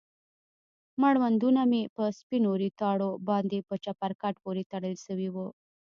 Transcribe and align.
مړوندونه 1.01 1.61
مې 1.71 1.81
په 1.95 2.03
سپينو 2.17 2.51
ريتاړو 2.63 3.09
باندې 3.29 3.57
په 3.67 3.75
چپرکټ 3.83 4.35
پورې 4.43 4.63
تړل 4.71 4.95
سوي 5.05 5.29
وو. 5.31 5.47